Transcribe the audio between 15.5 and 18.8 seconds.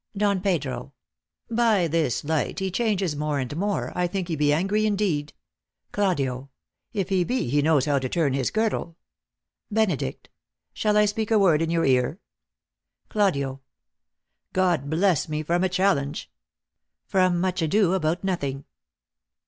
a challenge. MUCH ADO ABOUT NOTHING.